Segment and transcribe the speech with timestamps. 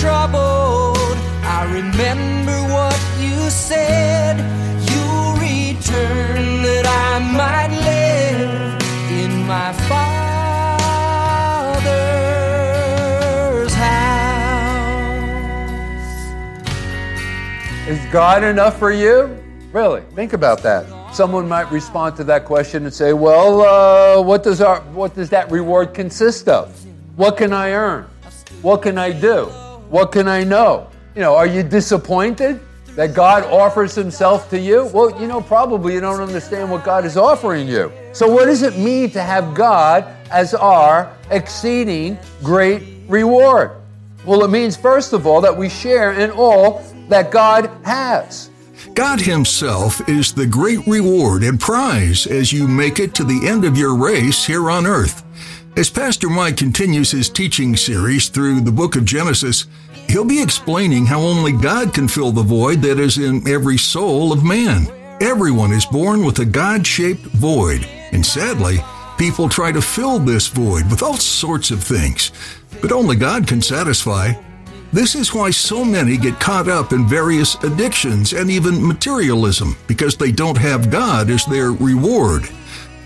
[0.00, 0.96] troubled.
[1.44, 4.38] I remember what you said.
[4.88, 8.80] You'll return that I might live
[9.12, 10.14] in my Father's
[13.74, 14.38] house.
[17.86, 19.36] Is God enough for you?
[19.70, 20.86] Really, think about that.
[21.14, 25.28] Someone might respond to that question and say, "Well, uh, what does our what does
[25.28, 26.74] that reward consist of?
[27.16, 28.06] What can I earn?
[28.62, 29.50] What can I do?
[29.90, 30.88] What can I know?
[31.16, 32.60] You know, are you disappointed
[32.94, 34.88] that God offers Himself to you?
[34.94, 37.92] Well, you know, probably you don't understand what God is offering you.
[38.12, 43.72] So, what does it mean to have God as our exceeding great reward?
[44.24, 48.48] Well, it means first of all that we share in all that God has.
[48.94, 53.64] God Himself is the great reward and prize as you make it to the end
[53.64, 55.24] of your race here on earth.
[55.76, 59.66] As Pastor Mike continues his teaching series through the book of Genesis,
[60.10, 64.32] he'll be explaining how only God can fill the void that is in every soul
[64.32, 64.86] of man.
[65.20, 68.78] Everyone is born with a God shaped void, and sadly,
[69.18, 72.32] people try to fill this void with all sorts of things,
[72.80, 74.32] but only God can satisfy.
[74.92, 80.16] This is why so many get caught up in various addictions and even materialism because
[80.16, 82.48] they don't have God as their reward.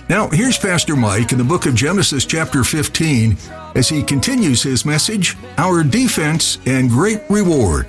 [0.08, 3.38] Now, here's Pastor Mike in the book of Genesis, chapter 15,
[3.74, 7.86] as he continues his message Our Defense and Great Reward.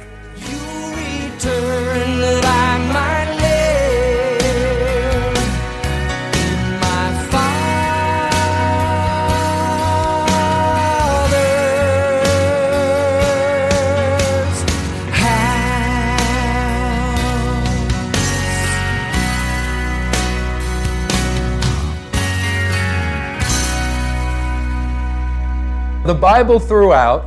[26.06, 27.26] The Bible throughout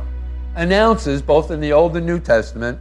[0.55, 2.79] announces, both in the Old and New Testament,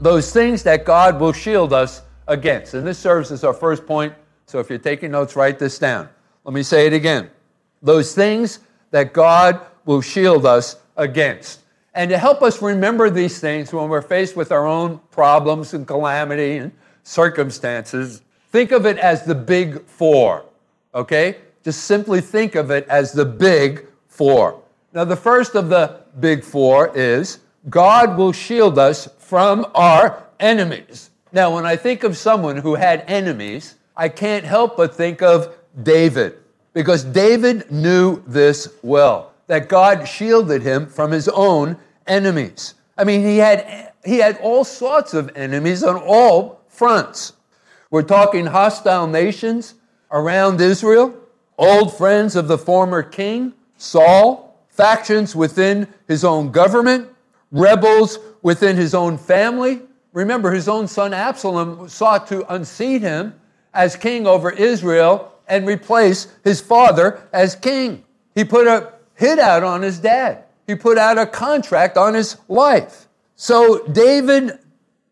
[0.00, 2.74] those things that God will shield us against.
[2.74, 4.12] And this serves as our first point.
[4.46, 6.08] So if you're taking notes, write this down.
[6.42, 7.30] Let me say it again.
[7.80, 8.58] Those things
[8.90, 11.60] that God will shield us against.
[11.94, 15.86] And to help us remember these things when we're faced with our own problems and
[15.86, 16.72] calamity and
[17.04, 20.44] circumstances, think of it as the big four.
[20.92, 21.36] Okay?
[21.62, 24.60] Just simply think of it as the big four.
[24.92, 31.10] Now, the first of the big four is God will shield us from our enemies.
[31.32, 35.54] Now, when I think of someone who had enemies, I can't help but think of
[35.82, 36.38] David,
[36.72, 41.76] because David knew this well that God shielded him from his own
[42.06, 42.74] enemies.
[42.98, 47.34] I mean, he had, he had all sorts of enemies on all fronts.
[47.90, 49.74] We're talking hostile nations
[50.10, 51.14] around Israel,
[51.58, 57.08] old friends of the former king, Saul, factions within his own government,
[57.50, 59.82] rebels within his own family.
[60.12, 63.34] Remember, his own son Absalom sought to unseat him
[63.74, 68.04] as king over Israel and replace his father as king.
[68.34, 72.36] He put a hit out on his dad, he put out a contract on his
[72.48, 73.08] life.
[73.36, 74.58] So David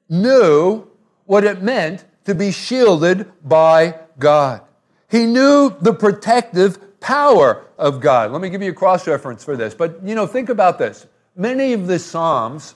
[0.08, 0.86] knew
[1.26, 4.62] what it meant to be shielded by God.
[5.10, 8.32] He knew the protective power of God.
[8.32, 9.74] Let me give you a cross reference for this.
[9.74, 11.06] But you know, think about this.
[11.36, 12.74] Many of the Psalms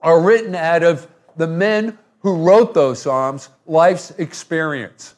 [0.00, 5.14] are written out of the men who wrote those Psalms' life's experience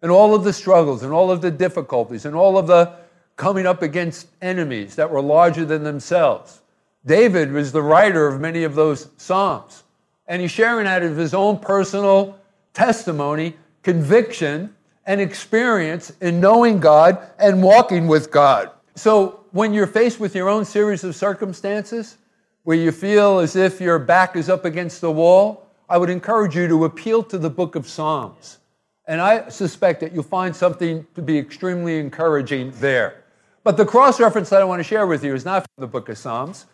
[0.00, 2.92] and all of the struggles and all of the difficulties and all of the
[3.36, 6.60] coming up against enemies that were larger than themselves.
[7.04, 9.84] David was the writer of many of those Psalms,
[10.26, 12.38] and he's sharing out of his own personal
[12.74, 14.74] testimony, conviction,
[15.08, 18.70] and experience in knowing God and walking with God.
[18.94, 22.18] So when you're faced with your own series of circumstances
[22.64, 26.54] where you feel as if your back is up against the wall, I would encourage
[26.54, 28.58] you to appeal to the book of Psalms.
[29.06, 33.24] And I suspect that you'll find something to be extremely encouraging there.
[33.64, 35.86] But the cross reference that I want to share with you is not from the
[35.86, 36.66] book of Psalms.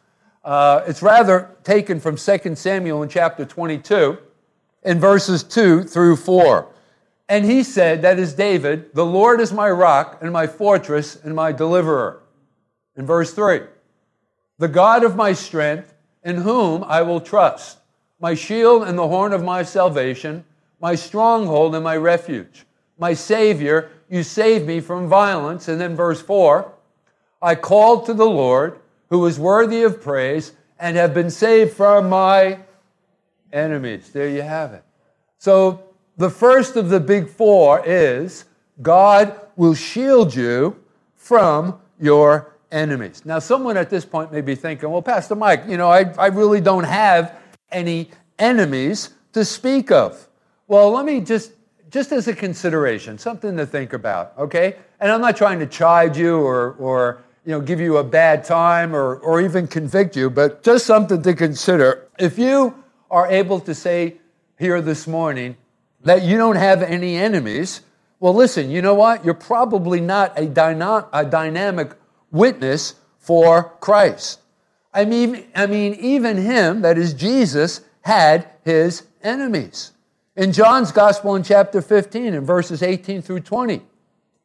[0.43, 4.19] Uh, it's rather taken from 2 Samuel in chapter 22
[4.83, 6.74] in verses 2 through 4.
[7.29, 11.35] And he said, that is David, the Lord is my rock and my fortress and
[11.35, 12.23] my deliverer.
[12.97, 13.63] In verse 3,
[14.59, 17.79] the God of my strength, in whom I will trust.
[18.21, 20.45] my shield and the horn of my salvation,
[20.81, 22.65] my stronghold and my refuge.
[22.99, 25.69] My Savior, you save me from violence.
[25.69, 26.73] And then verse 4
[27.43, 28.81] I called to the Lord,
[29.11, 32.61] who is worthy of praise, and have been saved from my
[33.53, 34.11] enemies.
[34.11, 34.85] There you have it.
[35.37, 35.85] So
[36.17, 38.45] the first of the big four is
[38.83, 40.77] God will shield you
[41.17, 43.23] from your enemies.
[43.25, 46.27] Now, someone at this point may be thinking, well, Pastor Mike, you know, I, I
[46.27, 47.39] really don't have
[47.71, 50.29] any enemies to speak of.
[50.67, 51.53] Well, let me just,
[51.91, 54.77] just as a consideration, something to think about, okay?
[55.01, 58.45] And I'm not trying to chide you or, or you know, give you a bad
[58.45, 62.09] time or, or even convict you, but just something to consider.
[62.19, 62.75] If you
[63.11, 64.17] are able to say
[64.59, 65.57] here this morning
[66.05, 67.81] that you don't have any enemies,
[68.21, 69.25] well, listen, you know what?
[69.25, 71.93] You're probably not a, dyna- a dynamic
[72.31, 74.41] witness for Christ.
[74.93, 79.93] I mean, I mean, even him, that is Jesus, had his enemies.
[80.37, 83.83] In John's Gospel in chapter 15, in verses 18 through 20,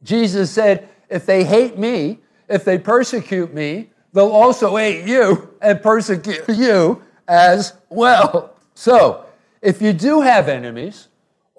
[0.04, 5.82] Jesus said, If they hate me, if they persecute me, they'll also hate you and
[5.82, 8.56] persecute you as well.
[8.74, 9.26] So,
[9.62, 11.10] if you do have enemies,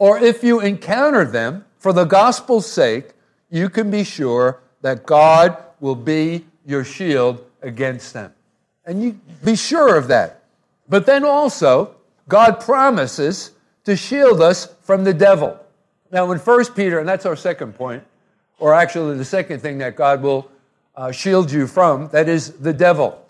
[0.00, 3.10] or if you encounter them for the gospel's sake,
[3.50, 8.32] you can be sure that God will be your shield against them.
[8.86, 10.44] And you be sure of that.
[10.88, 11.94] But then also,
[12.28, 13.52] God promises
[13.84, 15.60] to shield us from the devil.
[16.10, 18.02] Now, in 1 Peter, and that's our second point,
[18.58, 20.50] or actually the second thing that God will
[20.96, 23.22] uh, shield you from, that is the devil.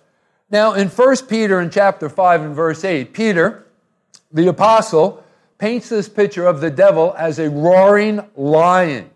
[0.51, 3.67] Now, in 1 Peter in chapter 5 and verse 8, Peter,
[4.33, 5.20] the apostle,
[5.61, 9.11] paints this picture of the devil as a roaring lion.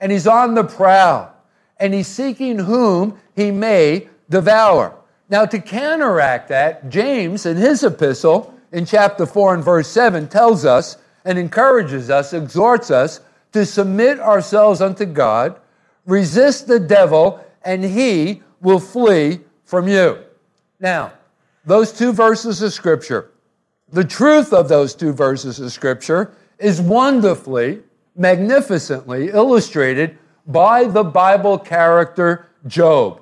[0.00, 1.32] And he's on the prowl,
[1.76, 4.96] and he's seeking whom he may devour.
[5.28, 10.64] Now, to counteract that, James, in his epistle, in chapter 4 and verse 7, tells
[10.64, 13.20] us and encourages us, exhorts us
[13.52, 15.60] to submit ourselves unto God,
[16.06, 20.18] resist the devil, and he will flee from you.
[20.80, 21.12] Now,
[21.66, 23.30] those two verses of Scripture,
[23.94, 27.80] the truth of those two verses of Scripture is wonderfully,
[28.16, 30.18] magnificently illustrated
[30.48, 33.20] by the Bible character Job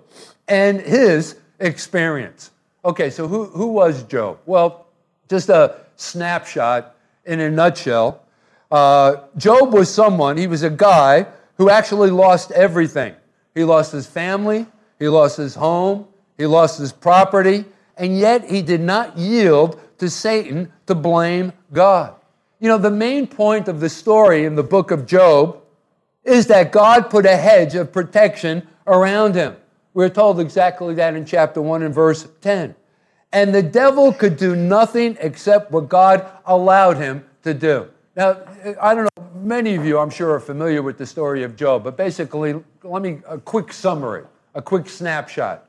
[0.48, 2.52] and his experience.
[2.86, 4.38] Okay, so who, who was Job?
[4.46, 4.86] Well,
[5.28, 6.96] just a snapshot
[7.26, 8.24] in a nutshell.
[8.70, 11.26] Uh, Job was someone, he was a guy
[11.58, 13.14] who actually lost everything.
[13.54, 14.66] He lost his family,
[14.98, 16.06] he lost his home,
[16.38, 17.66] he lost his property,
[17.98, 22.16] and yet he did not yield to Satan to blame God.
[22.58, 25.62] You know, the main point of the story in the book of Job
[26.24, 29.54] is that God put a hedge of protection around him.
[29.94, 32.74] We're told exactly that in chapter 1 and verse 10.
[33.32, 37.88] And the devil could do nothing except what God allowed him to do.
[38.16, 38.40] Now,
[38.80, 41.84] I don't know, many of you, I'm sure, are familiar with the story of Job,
[41.84, 45.64] but basically, let me, a quick summary, a quick snapshot.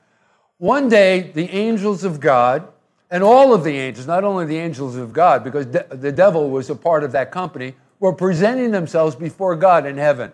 [0.58, 2.68] One day, the angels of God,
[3.14, 6.50] and all of the angels, not only the angels of God, because de- the devil
[6.50, 10.32] was a part of that company, were presenting themselves before God in heaven.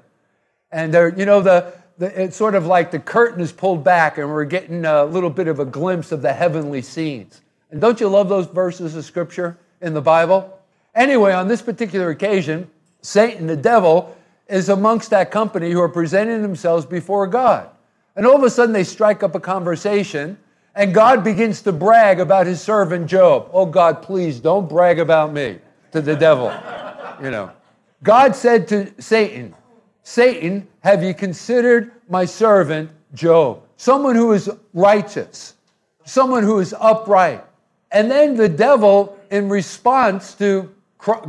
[0.71, 4.17] And they're, you know, the, the, it's sort of like the curtain is pulled back
[4.17, 7.41] and we're getting a little bit of a glimpse of the heavenly scenes.
[7.69, 10.57] And don't you love those verses of scripture in the Bible?
[10.95, 12.71] Anyway, on this particular occasion,
[13.01, 14.15] Satan, the devil,
[14.47, 17.69] is amongst that company who are presenting themselves before God.
[18.15, 20.37] And all of a sudden, they strike up a conversation,
[20.75, 23.49] and God begins to brag about his servant Job.
[23.51, 25.59] Oh, God, please don't brag about me
[25.91, 26.53] to the devil.
[27.21, 27.51] You know.
[28.03, 29.53] God said to Satan,
[30.03, 33.61] Satan, have you considered my servant Job?
[33.77, 35.55] Someone who is righteous,
[36.05, 37.43] someone who is upright.
[37.91, 40.73] And then the devil, in response to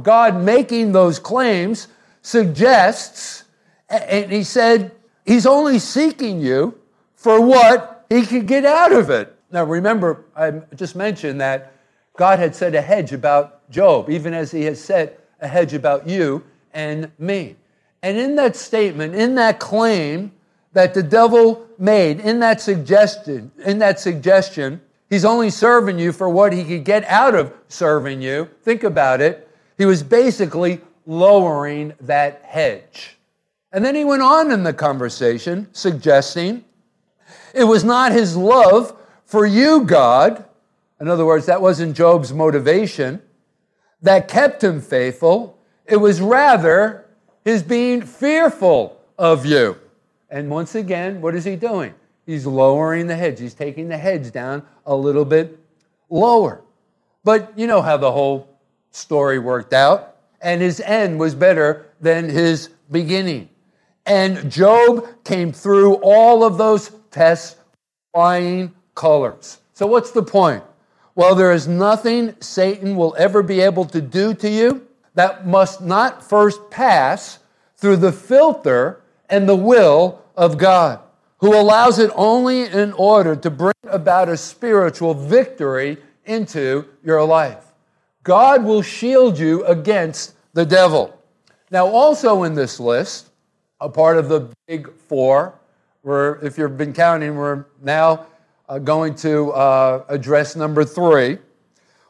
[0.03, 1.89] God making those claims,
[2.23, 3.45] suggests,
[3.89, 4.93] and he said,
[5.25, 6.79] He's only seeking you
[7.15, 9.35] for what he could get out of it.
[9.51, 11.73] Now, remember, I just mentioned that
[12.17, 16.07] God had set a hedge about Job, even as he has set a hedge about
[16.09, 17.57] you and me.
[18.03, 20.33] And in that statement, in that claim
[20.73, 26.29] that the devil made, in that suggestion, in that suggestion, he's only serving you for
[26.29, 28.49] what he could get out of serving you.
[28.63, 29.49] Think about it.
[29.79, 33.17] He was basically lowering that hedge.
[33.73, 36.65] And then he went on in the conversation, suggesting
[37.55, 40.45] it was not his love for you, God.
[41.01, 43.23] In other words, that wasn't Job's motivation
[44.03, 45.59] that kept him faithful.
[45.85, 47.07] It was rather
[47.45, 49.77] his being fearful of you.
[50.29, 51.95] And once again, what is he doing?
[52.27, 53.41] He's lowering the hedge.
[53.41, 55.59] He's taking the hedge down a little bit
[56.09, 56.63] lower.
[57.25, 58.49] But you know how the whole
[58.91, 60.17] story worked out.
[60.41, 63.49] And his end was better than his beginning.
[64.07, 67.57] And Job came through all of those tests
[68.13, 69.59] flying colors.
[69.73, 70.63] So, what's the point?
[71.15, 75.83] Well, there is nothing Satan will ever be able to do to you that must
[75.83, 77.41] not first pass
[77.77, 81.01] through the filter and the will of God,
[81.39, 87.65] who allows it only in order to bring about a spiritual victory into your life.
[88.23, 91.17] God will shield you against the devil.
[91.71, 93.31] Now, also in this list,
[93.81, 95.55] a part of the big four,
[96.03, 98.27] where if you've been counting, we're now
[98.69, 101.39] uh, going to uh, address number three.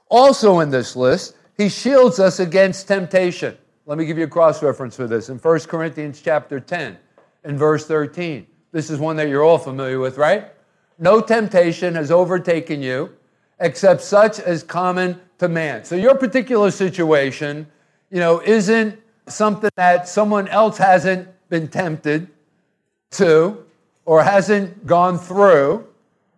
[0.08, 3.56] Also in this list, he shields us against temptation.
[3.86, 6.96] Let me give you a cross reference for this in 1 Corinthians chapter 10
[7.44, 8.46] and verse 13.
[8.72, 10.52] This is one that you're all familiar with, right?
[10.98, 13.10] No temptation has overtaken you
[13.58, 15.84] except such as common to man.
[15.84, 17.66] So your particular situation,
[18.10, 22.28] you know, isn't something that someone else hasn't been tempted
[23.12, 23.64] to
[24.10, 25.86] or hasn't gone through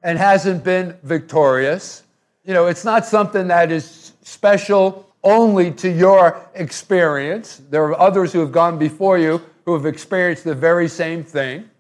[0.03, 2.03] and hasn't been victorious.
[2.45, 7.63] You know, it's not something that is special only to your experience.
[7.71, 11.71] There are others who have gone before you who have experienced the very same thing.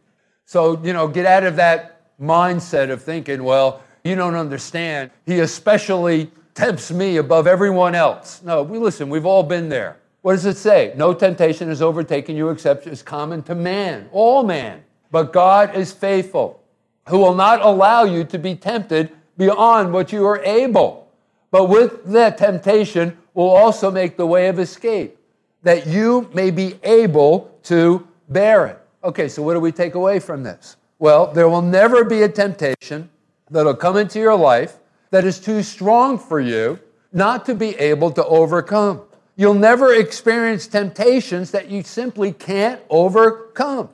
[0.46, 5.10] So, you know, get out of that mindset of thinking, well, you don't understand.
[5.26, 8.42] He especially tempts me above everyone else.
[8.42, 9.98] No, we listen, we've all been there.
[10.22, 10.94] What does it say?
[10.96, 14.84] No temptation has overtaken you except is common to man, all man.
[15.12, 16.60] But God is faithful,
[17.08, 21.08] who will not allow you to be tempted beyond what you are able.
[21.50, 25.18] But with that temptation will also make the way of escape,
[25.62, 28.78] that you may be able to bear it.
[29.04, 30.76] Okay, so what do we take away from this?
[30.98, 33.10] Well, there will never be a temptation
[33.50, 34.78] that'll come into your life
[35.10, 36.78] that is too strong for you
[37.12, 39.02] not to be able to overcome.
[39.36, 43.90] You'll never experience temptations that you simply can't overcome.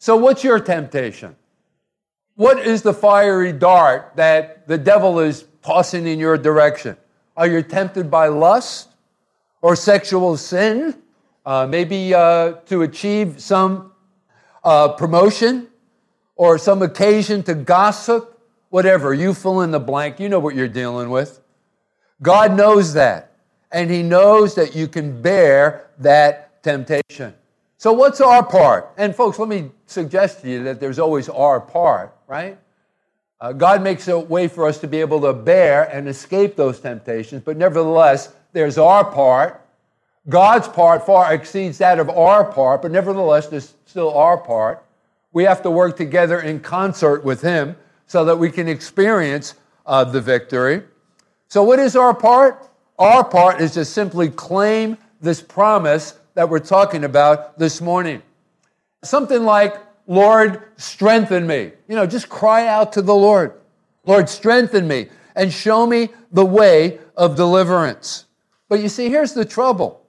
[0.00, 1.36] So, what's your temptation?
[2.34, 6.96] What is the fiery dart that the devil is tossing in your direction?
[7.36, 8.88] Are you tempted by lust
[9.60, 11.02] or sexual sin?
[11.44, 13.92] Uh, maybe uh, to achieve some
[14.64, 15.68] uh, promotion
[16.34, 18.40] or some occasion to gossip
[18.70, 21.42] whatever, you fill in the blank, you know what you're dealing with.
[22.22, 23.36] God knows that,
[23.70, 27.34] and He knows that you can bear that temptation.
[27.80, 28.92] So, what's our part?
[28.98, 32.58] And, folks, let me suggest to you that there's always our part, right?
[33.40, 36.78] Uh, God makes a way for us to be able to bear and escape those
[36.78, 39.66] temptations, but nevertheless, there's our part.
[40.28, 44.84] God's part far exceeds that of our part, but nevertheless, there's still our part.
[45.32, 49.54] We have to work together in concert with Him so that we can experience
[49.86, 50.82] uh, the victory.
[51.48, 52.68] So, what is our part?
[52.98, 58.22] Our part is to simply claim this promise that we're talking about this morning.
[59.02, 59.74] Something like,
[60.06, 61.72] Lord, strengthen me.
[61.88, 63.54] You know, just cry out to the Lord,
[64.04, 68.26] Lord, strengthen me and show me the way of deliverance.
[68.68, 70.04] But you see, here's the trouble.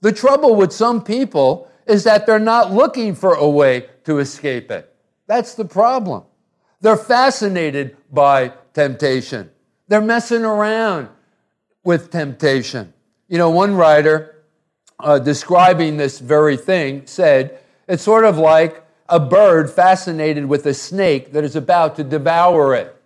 [0.00, 4.70] The trouble with some people is that they're not looking for a way to escape
[4.70, 4.92] it.
[5.26, 6.24] That's the problem.
[6.80, 9.50] They're fascinated by temptation.
[9.88, 11.08] They're messing around
[11.84, 12.92] with temptation.
[13.28, 14.35] You know, one writer
[15.00, 20.74] uh, describing this very thing said, it's sort of like a bird fascinated with a
[20.74, 22.96] snake that is about to devour it.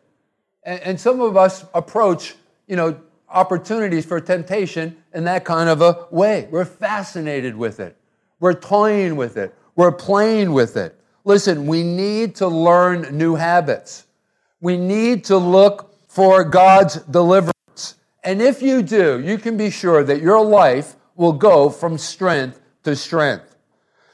[0.62, 2.34] And, and some of us approach,
[2.66, 6.48] you know, opportunities for temptation in that kind of a way.
[6.50, 7.96] We're fascinated with it.
[8.40, 9.54] We're toying with it.
[9.76, 10.98] We're playing with it.
[11.24, 14.06] Listen, we need to learn new habits.
[14.60, 17.54] We need to look for God's deliverance.
[18.24, 22.62] And if you do, you can be sure that your life will go from strength
[22.82, 23.54] to strength.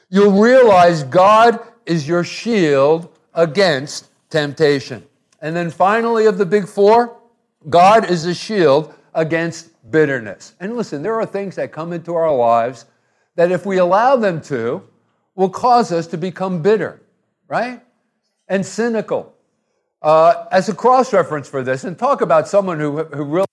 [0.09, 5.07] You'll realize God is your shield against temptation.
[5.41, 7.17] And then finally, of the big four,
[7.69, 10.53] God is a shield against bitterness.
[10.59, 12.85] And listen, there are things that come into our lives
[13.35, 14.83] that if we allow them to,
[15.33, 17.01] will cause us to become bitter,
[17.47, 17.81] right?
[18.49, 19.33] And cynical.
[20.01, 23.47] Uh, as a cross reference for this, and talk about someone who, who really,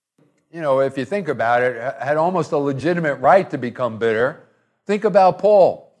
[0.55, 4.41] you know, if you think about it, had almost a legitimate right to become bitter,
[4.85, 5.91] think about Paul.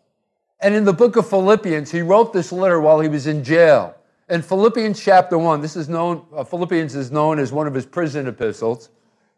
[0.61, 3.93] And in the book of Philippians, he wrote this letter while he was in jail.
[4.29, 7.85] In Philippians chapter 1, this is known, uh, Philippians is known as one of his
[7.85, 8.91] prison epistles.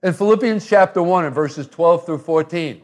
[0.04, 2.80] In Philippians chapter 1, in verses 12 through 14,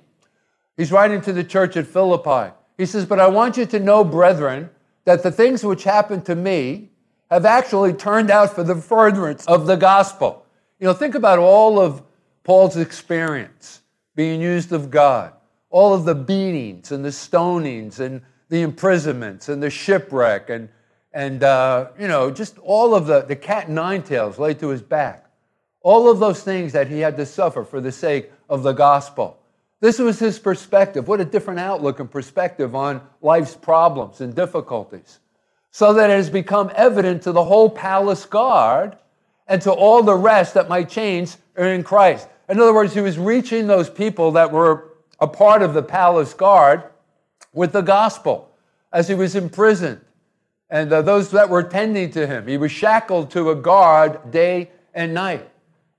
[0.75, 2.52] he's writing to the church at Philippi.
[2.80, 4.72] He says, But I want you to know, brethren,
[5.06, 6.90] that the things which happened to me
[7.30, 10.48] have actually turned out for the furtherance of the gospel.
[10.80, 12.02] You know, think about all of
[12.44, 13.82] Paul's experience
[14.16, 15.34] being used of God,
[15.70, 20.70] all of the beatings and the stonings and the imprisonments and the shipwreck and,
[21.14, 24.82] and uh, you know, just all of the, the cat nine tails laid to his
[24.82, 25.26] back.
[25.82, 29.40] All of those things that he had to suffer for the sake of the gospel.
[29.80, 31.08] This was his perspective.
[31.08, 35.20] What a different outlook and perspective on life's problems and difficulties.
[35.72, 38.98] So that it has become evident to the whole palace guard
[39.48, 42.30] and to all the rest that my change are in Christ.
[42.50, 46.34] In other words, he was reaching those people that were a part of the palace
[46.34, 46.84] guard
[47.54, 48.52] with the gospel
[48.92, 50.02] as he was imprisoned
[50.70, 52.48] and uh, those that were tending to him.
[52.48, 55.48] He was shackled to a guard day and night.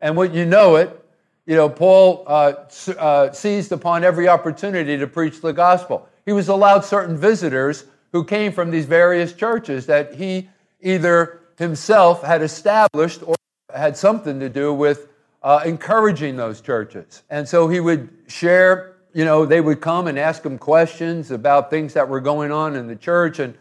[0.01, 1.01] And when you know it,
[1.47, 2.55] you know, Paul uh,
[2.99, 6.09] uh, seized upon every opportunity to preach the gospel.
[6.27, 10.49] He was allowed certain visitors who came from these various churches that he
[10.81, 13.37] either himself had established or
[13.73, 15.09] had something to do with
[15.45, 17.23] uh, encouraging those churches.
[17.29, 21.69] And so he would share, you know, they would come and ask him questions about
[21.69, 23.55] things that were going on in the church and,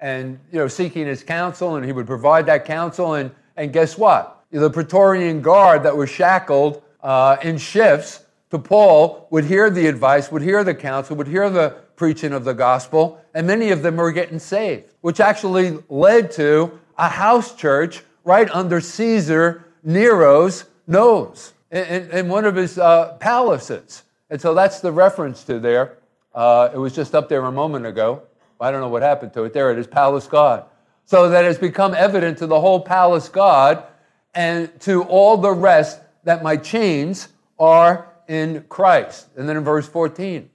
[0.00, 3.14] and you know, seeking his counsel, and he would provide that counsel.
[3.14, 4.44] And, and guess what?
[4.50, 10.30] The Praetorian Guard that was shackled uh, in shifts to Paul would hear the advice,
[10.30, 13.96] would hear the counsel, would hear the preaching of the gospel, and many of them
[13.96, 21.54] were getting saved, which actually led to a house church right under Caesar Nero's nose
[21.70, 24.02] in, in one of his uh, palaces.
[24.28, 25.98] And so that's the reference to there.
[26.34, 28.22] Uh, it was just up there a moment ago.
[28.60, 29.54] I don't know what happened to it.
[29.54, 30.64] There it is, Palace God.
[31.06, 33.84] So that has become evident to the whole palace God
[34.34, 37.28] and to all the rest that my chains
[37.58, 39.28] are in Christ.
[39.36, 40.50] And then in verse 14,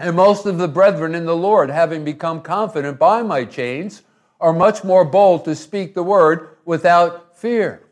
[0.00, 4.02] and most of the brethren in the Lord, having become confident by my chains,
[4.40, 7.83] are much more bold to speak the word without fear.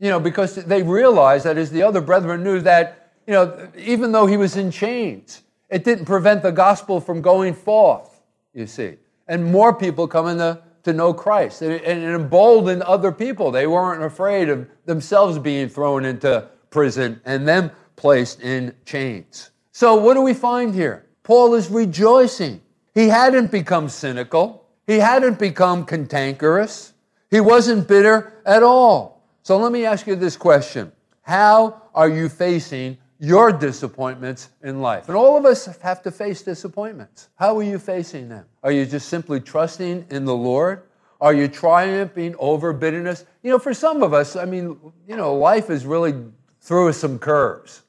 [0.00, 4.12] You know, because they realized that as the other brethren knew that, you know, even
[4.12, 8.22] though he was in chains, it didn't prevent the gospel from going forth,
[8.54, 8.96] you see.
[9.26, 11.62] And more people coming to, to know Christ.
[11.62, 13.50] And, and emboldened other people.
[13.50, 19.50] They weren't afraid of themselves being thrown into prison and them placed in chains.
[19.72, 21.06] So, what do we find here?
[21.22, 22.62] Paul is rejoicing.
[22.94, 26.94] He hadn't become cynical, he hadn't become cantankerous,
[27.30, 29.17] he wasn't bitter at all.
[29.42, 35.08] So, let me ask you this question How are you facing your disappointments in life?
[35.08, 37.28] And all of us have to face disappointments.
[37.36, 38.46] How are you facing them?
[38.62, 40.82] Are you just simply trusting in the Lord?
[41.20, 43.24] Are you triumphing over bitterness?
[43.42, 46.14] You know, for some of us, I mean, you know, life is really
[46.60, 47.82] threw us some curves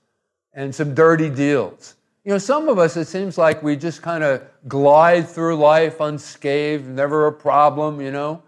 [0.54, 1.96] and some dirty deals.
[2.24, 6.00] You know, some of us, it seems like we just kind of glide through life
[6.00, 8.42] unscathed, never a problem, you know.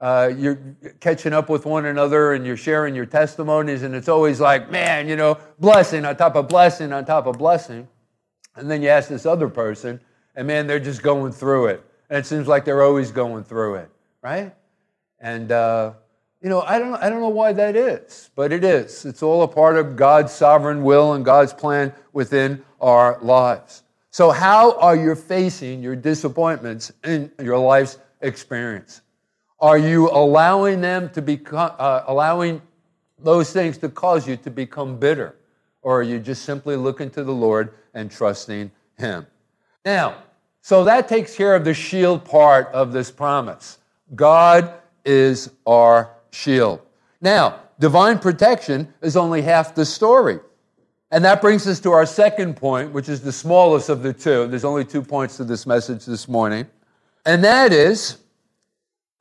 [0.00, 0.58] Uh, you're
[1.00, 5.08] catching up with one another and you're sharing your testimonies, and it's always like, man,
[5.08, 7.86] you know, blessing on top of blessing on top of blessing.
[8.56, 10.00] And then you ask this other person,
[10.34, 11.84] and man, they're just going through it.
[12.08, 13.90] And it seems like they're always going through it,
[14.22, 14.54] right?
[15.20, 15.92] And, uh,
[16.40, 19.04] you know, I don't, I don't know why that is, but it is.
[19.04, 23.82] It's all a part of God's sovereign will and God's plan within our lives.
[24.10, 29.02] So, how are you facing your disappointments in your life's experience?
[29.60, 32.62] Are you allowing them to become, uh, allowing
[33.18, 35.36] those things to cause you to become bitter?
[35.82, 39.26] Or are you just simply looking to the Lord and trusting Him?
[39.84, 40.22] Now,
[40.62, 43.78] so that takes care of the shield part of this promise.
[44.14, 46.80] God is our shield.
[47.20, 50.40] Now, divine protection is only half the story.
[51.10, 54.46] And that brings us to our second point, which is the smallest of the two.
[54.46, 56.66] There's only two points to this message this morning.
[57.26, 58.18] And that is,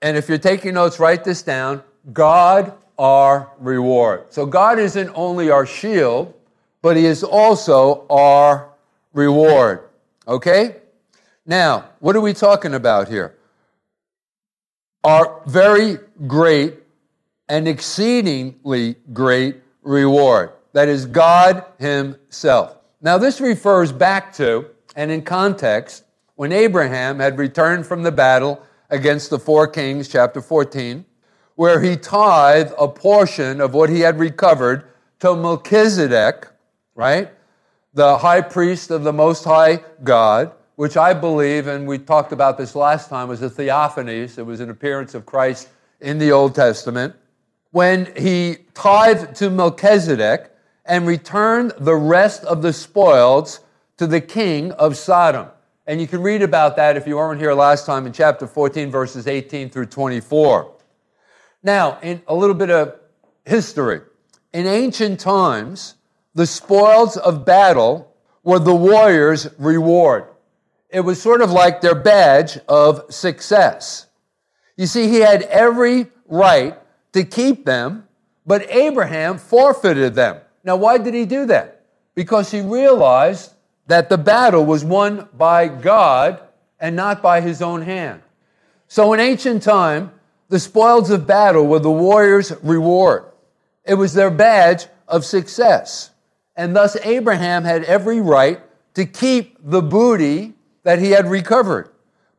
[0.02, 1.84] and if you're taking notes, write this down
[2.14, 4.26] God, our reward.
[4.30, 6.34] So God isn't only our shield,
[6.82, 8.70] but He is also our
[9.14, 9.90] reward.
[10.28, 10.78] Okay?
[11.46, 13.36] Now, what are we talking about here?
[15.04, 16.76] Our very great
[17.48, 20.52] and exceedingly great reward.
[20.74, 22.78] That is God Himself.
[23.02, 26.04] Now, this refers back to, and in context,
[26.36, 31.06] when Abraham had returned from the battle against the four kings, chapter 14,
[31.56, 34.86] where he tithed a portion of what he had recovered
[35.20, 36.48] to Melchizedek,
[36.96, 37.30] right?
[37.94, 42.58] The high priest of the Most High God, which I believe, and we talked about
[42.58, 44.38] this last time, was a theophanies.
[44.38, 47.16] It was an appearance of Christ in the Old Testament
[47.72, 50.52] when he tithed to Melchizedek
[50.86, 53.60] and returned the rest of the spoils
[53.98, 55.48] to the king of Sodom.
[55.90, 58.92] And you can read about that if you weren't here last time in chapter 14,
[58.92, 60.72] verses 18 through 24.
[61.64, 62.94] Now, in a little bit of
[63.44, 64.02] history.
[64.54, 65.96] In ancient times,
[66.36, 70.26] the spoils of battle were the warrior's reward.
[70.92, 74.06] It was sort of like their badge of success.
[74.78, 76.78] You see, he had every right
[77.14, 78.08] to keep them,
[78.46, 80.38] but Abraham forfeited them.
[80.64, 81.84] Now, why did he do that?
[82.14, 83.54] Because he realized
[83.90, 86.40] that the battle was won by God
[86.80, 88.22] and not by his own hand.
[88.88, 90.12] So, in ancient time,
[90.48, 93.26] the spoils of battle were the warrior's reward.
[93.84, 96.12] It was their badge of success.
[96.56, 98.62] And thus, Abraham had every right
[98.94, 101.90] to keep the booty that he had recovered.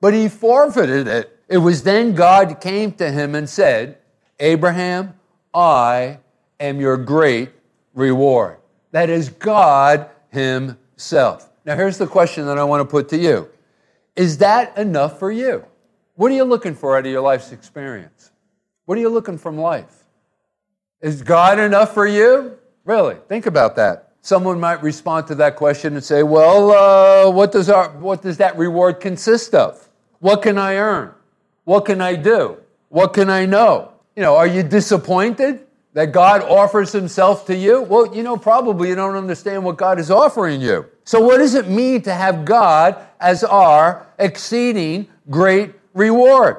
[0.01, 1.37] But he forfeited it.
[1.49, 3.99] It was then God came to him and said,
[4.39, 5.15] Abraham,
[5.53, 6.19] I
[6.61, 7.51] am your great
[7.93, 8.59] reward.
[8.93, 10.77] That is God Himself.
[11.65, 13.49] Now, here's the question that I want to put to you
[14.17, 15.65] Is that enough for you?
[16.15, 18.31] What are you looking for out of your life's experience?
[18.85, 20.05] What are you looking from life?
[21.01, 22.59] Is God enough for you?
[22.85, 24.13] Really, think about that.
[24.21, 28.37] Someone might respond to that question and say, Well, uh, what, does our, what does
[28.37, 29.89] that reward consist of?
[30.19, 31.15] What can I earn?
[31.65, 32.59] What can I do?
[32.89, 33.93] What can I know?
[34.17, 37.83] You know, are you disappointed that God offers himself to you?
[37.83, 40.87] Well, you know, probably you don't understand what God is offering you.
[41.05, 46.59] So, what does it mean to have God as our exceeding great reward?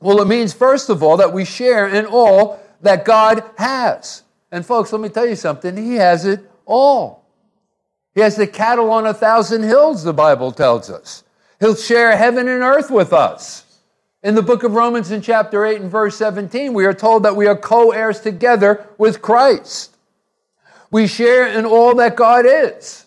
[0.00, 4.24] Well, it means, first of all, that we share in all that God has.
[4.50, 7.24] And, folks, let me tell you something He has it all.
[8.14, 11.24] He has the cattle on a thousand hills, the Bible tells us.
[11.60, 13.71] He'll share heaven and earth with us.
[14.22, 17.34] In the book of Romans, in chapter 8 and verse 17, we are told that
[17.34, 19.96] we are co heirs together with Christ.
[20.92, 23.06] We share in all that God is.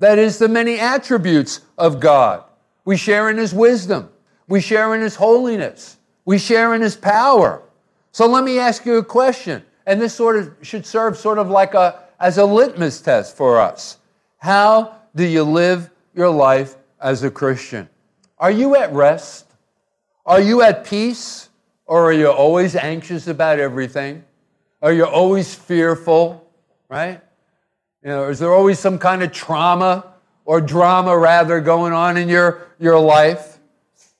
[0.00, 2.42] That is, the many attributes of God.
[2.84, 4.08] We share in His wisdom.
[4.48, 5.96] We share in His holiness.
[6.24, 7.62] We share in His power.
[8.10, 11.50] So let me ask you a question, and this sort of should serve sort of
[11.50, 13.98] like a as a litmus test for us.
[14.38, 17.88] How do you live your life as a Christian?
[18.38, 19.45] Are you at rest?
[20.26, 21.48] Are you at peace
[21.86, 24.24] or are you always anxious about everything?
[24.82, 26.44] Are you always fearful,
[26.88, 27.20] right?
[28.02, 32.28] You know, is there always some kind of trauma or drama rather going on in
[32.28, 33.58] your, your life?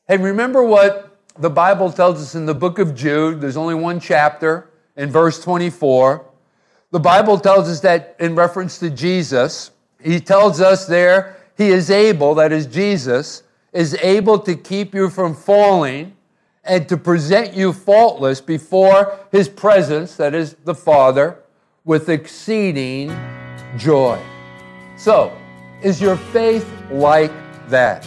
[0.06, 3.40] Hey, remember what the Bible tells us in the book of Jude?
[3.40, 6.24] There's only one chapter in verse 24.
[6.92, 11.90] The Bible tells us that in reference to Jesus, he tells us there, he is
[11.90, 13.42] able, that is Jesus,
[13.72, 16.16] is able to keep you from falling
[16.64, 21.38] and to present you faultless before his presence, that is the Father,
[21.84, 23.16] with exceeding
[23.76, 24.20] joy.
[24.96, 25.36] So,
[25.82, 27.32] is your faith like
[27.68, 28.06] that?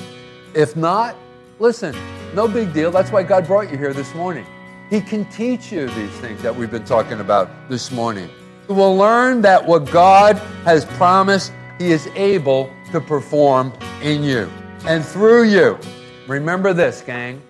[0.53, 1.15] If not,
[1.59, 1.95] listen,
[2.33, 2.91] no big deal.
[2.91, 4.45] That's why God brought you here this morning.
[4.89, 8.29] He can teach you these things that we've been talking about this morning.
[8.67, 14.49] You will learn that what God has promised, He is able to perform in you
[14.85, 15.77] and through you.
[16.27, 17.41] Remember this, gang.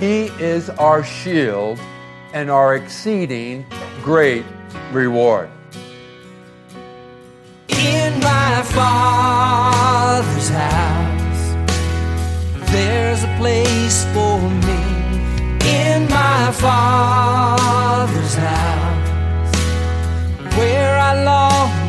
[0.00, 1.78] He is our shield
[2.32, 3.64] and our exceeding
[4.02, 4.44] great
[4.92, 5.48] reward.
[7.68, 11.54] In my Father's house,
[12.70, 14.82] there's a place for me.
[15.64, 19.56] In my Father's house,
[20.56, 21.85] where I long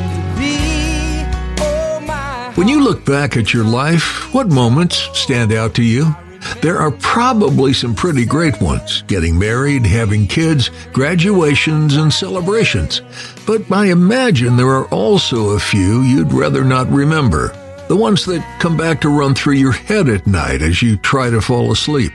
[2.58, 6.16] when you look back at your life, what moments stand out to you?
[6.64, 13.02] There are probably some pretty great ones getting married, having kids, graduations, and celebrations.
[13.46, 17.50] But I imagine there are also a few you'd rather not remember.
[17.90, 21.30] The ones that come back to run through your head at night as you try
[21.30, 22.12] to fall asleep.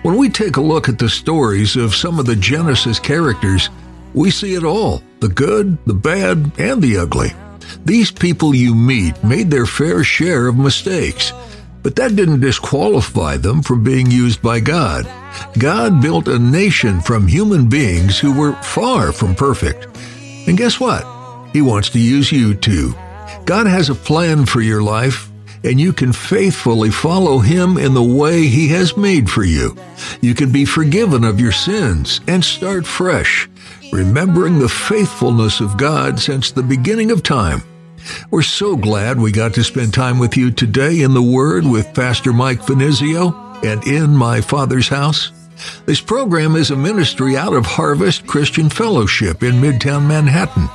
[0.00, 3.68] When we take a look at the stories of some of the Genesis characters,
[4.14, 7.34] we see it all the good, the bad, and the ugly.
[7.84, 11.32] These people you meet made their fair share of mistakes,
[11.82, 15.06] but that didn't disqualify them from being used by God.
[15.58, 19.86] God built a nation from human beings who were far from perfect.
[20.46, 21.06] And guess what?
[21.52, 22.94] He wants to use you too.
[23.44, 25.30] God has a plan for your life,
[25.64, 29.76] and you can faithfully follow Him in the way He has made for you.
[30.20, 33.48] You can be forgiven of your sins and start fresh
[33.92, 37.62] remembering the faithfulness of God since the beginning of time.
[38.30, 41.94] We're so glad we got to spend time with you today in the Word with
[41.94, 45.32] Pastor Mike Finizio and in my Father's house.
[45.86, 50.68] This program is a ministry out of Harvest Christian Fellowship in Midtown Manhattan.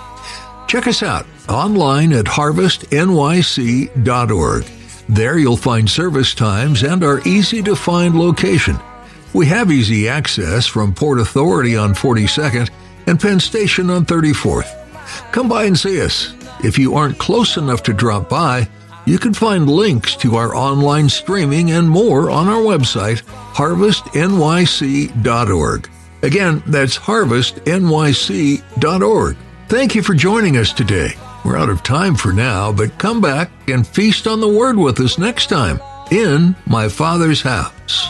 [0.68, 4.66] Check us out online at harvestnyc.org.
[5.10, 8.78] There you'll find service times and our easy to find location.
[9.34, 12.70] We have easy access from Port Authority on 42nd
[13.08, 15.32] and Penn Station on 34th.
[15.32, 16.34] Come by and see us.
[16.64, 18.70] If you aren't close enough to drop by,
[19.06, 23.22] you can find links to our online streaming and more on our website,
[23.54, 25.90] harvestnyc.org.
[26.22, 29.38] Again, that's harvestnyc.org.
[29.68, 31.12] Thank you for joining us today.
[31.44, 35.02] We're out of time for now, but come back and feast on the Word with
[35.02, 38.08] us next time in my Father's house.